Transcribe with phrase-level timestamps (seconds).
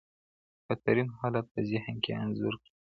[0.67, 2.71] بدترین حالت په ذهن کي انځور کړئ.